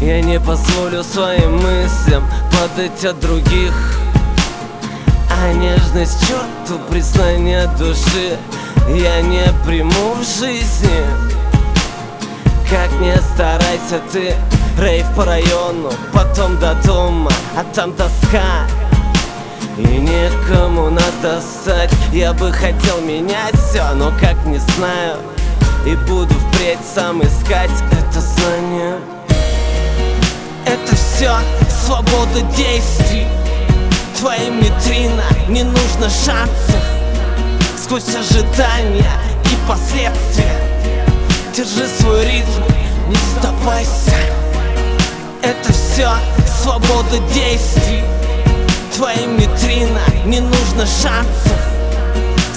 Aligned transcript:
Я 0.00 0.22
не 0.22 0.40
позволю 0.40 1.04
своим 1.04 1.58
мыслям 1.58 2.24
падать 2.50 3.04
от 3.04 3.20
других. 3.20 3.74
А 5.30 5.52
нежность 5.52 6.26
черту 6.26 6.80
признание 6.88 7.68
души. 7.78 8.38
Я 8.88 9.20
не 9.20 9.44
приму 9.66 10.14
в 10.14 10.24
жизни. 10.24 11.04
Как 12.70 12.90
не 12.98 13.14
старайся 13.34 14.00
ты 14.10 14.34
Рейв 14.78 15.04
по 15.14 15.26
району, 15.26 15.90
потом 16.14 16.58
до 16.58 16.74
дома, 16.86 17.30
а 17.54 17.62
там 17.74 17.92
тоска. 17.92 18.66
И 19.76 19.82
некому 19.82 20.88
нас 20.88 21.12
достать. 21.20 21.92
Я 22.10 22.32
бы 22.32 22.50
хотел 22.52 23.02
менять 23.02 23.54
все, 23.68 23.84
но 23.96 24.12
как 24.18 24.46
не 24.46 24.56
знаю. 24.56 25.18
И 25.84 25.94
буду 26.08 26.34
впредь 26.34 26.78
сам 26.94 27.22
искать 27.22 27.70
это 27.92 28.20
знание 28.20 29.19
все 31.20 31.34
свобода 31.84 32.40
действий. 32.56 33.26
Твоим 34.18 34.58
витрина 34.58 35.24
не 35.48 35.64
нужно 35.64 36.08
шансов 36.08 36.82
Сквозь 37.76 38.08
ожидания 38.14 39.12
и 39.44 39.68
последствия. 39.68 40.56
Держи 41.54 41.86
свой 42.00 42.24
ритм, 42.24 42.62
не 43.08 43.16
сдавайся. 43.16 44.16
Это 45.42 45.70
все 45.74 46.08
свобода 46.62 47.18
действий. 47.34 48.02
Твоим 48.94 49.36
витрина 49.36 50.00
не 50.24 50.40
нужно 50.40 50.86
шансов 50.86 51.60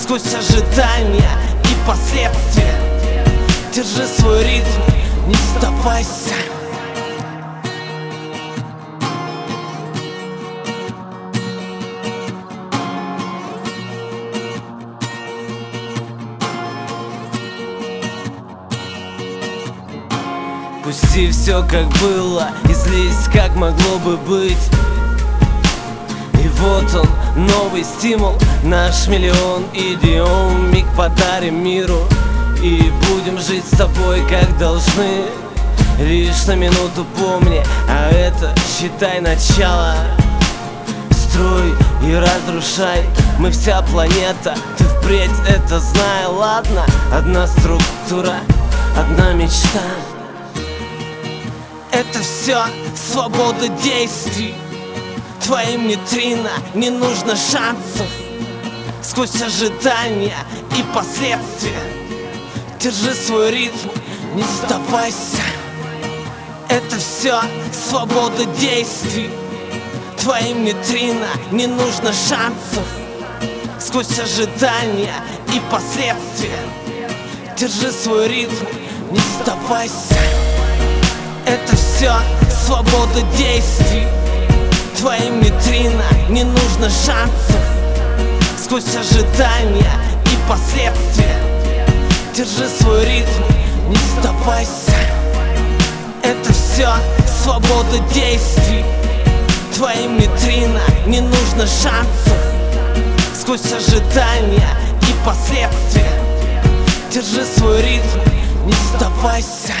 Сквозь 0.00 0.34
ожидания 0.34 1.32
и 1.64 1.88
последствия. 1.88 2.76
Держи 3.74 4.06
свой 4.06 4.44
ритм, 4.44 5.26
не 5.26 5.34
сдавайся 5.34 6.61
Пусти 20.82 21.30
все 21.30 21.62
как 21.62 21.86
было 22.00 22.48
и 22.68 22.74
злись 22.74 23.28
как 23.32 23.54
могло 23.54 23.98
бы 24.04 24.16
быть. 24.16 24.58
И 26.42 26.48
вот 26.58 26.92
он, 26.94 27.46
новый 27.46 27.84
стимул, 27.84 28.34
наш 28.64 29.06
миллион 29.06 29.64
идиом. 29.72 30.72
Миг 30.72 30.84
подарим 30.96 31.62
миру 31.62 32.00
и 32.60 32.90
будем 33.06 33.38
жить 33.38 33.64
с 33.64 33.76
тобой 33.76 34.22
как 34.28 34.58
должны. 34.58 35.26
Лишь 36.00 36.46
на 36.46 36.56
минуту 36.56 37.06
помни, 37.16 37.62
а 37.88 38.10
это 38.10 38.52
считай 38.66 39.20
начало. 39.20 39.94
Строй 41.12 41.74
и 42.04 42.12
разрушай, 42.12 43.04
мы 43.38 43.52
вся 43.52 43.82
планета. 43.82 44.56
Ты 44.76 44.84
впредь 44.84 45.30
это 45.48 45.78
знай, 45.78 46.26
ладно? 46.26 46.84
Одна 47.12 47.46
структура, 47.46 48.34
одна 48.96 49.32
мечта 49.32 49.80
это 52.02 52.20
все 52.20 52.64
свобода 52.96 53.68
действий. 53.68 54.54
Твоим 55.40 55.88
витрина 55.88 56.50
не 56.74 56.90
нужно 56.90 57.36
шансов. 57.36 58.06
Сквозь 59.02 59.40
ожидания 59.40 60.36
и 60.76 60.82
последствия. 60.94 61.82
Держи 62.80 63.14
свой 63.14 63.50
ритм, 63.50 63.88
не 64.34 64.42
сдавайся. 64.42 65.42
Это 66.68 66.96
все 66.96 67.40
свобода 67.88 68.44
действий. 68.58 69.30
Твоим 70.18 70.64
витрина 70.64 71.28
не 71.50 71.66
нужно 71.66 72.12
шансов. 72.12 72.86
Сквозь 73.78 74.18
ожидания 74.18 75.14
и 75.54 75.60
последствия. 75.70 76.58
Держи 77.56 77.92
свой 77.92 78.28
ритм, 78.28 78.66
не 79.10 79.20
сдавайся 79.20 80.51
все 82.02 82.12
свобода 82.66 83.22
действий. 83.38 84.08
Твоим 84.98 85.40
витрина 85.40 86.04
не 86.28 86.42
нужно 86.42 86.88
шансов 86.88 87.56
Сквозь 88.58 88.96
ожидания 88.96 89.92
и 90.26 90.48
последствия. 90.48 91.36
Держи 92.34 92.68
свой 92.80 93.04
ритм, 93.04 93.44
не 93.88 93.96
сдавайся. 93.96 94.96
Это 96.24 96.52
все 96.52 96.88
свобода 97.44 97.98
действий. 98.12 98.84
Твоим 99.72 100.18
витрина 100.18 100.80
не 101.06 101.20
нужно 101.20 101.66
шансов 101.66 102.38
Сквозь 103.40 103.72
ожидания 103.72 104.76
и 105.02 105.24
последствия. 105.24 106.12
Держи 107.12 107.44
свой 107.44 107.80
ритм, 107.80 108.18
не 108.66 108.74
сдавайся 108.96 109.74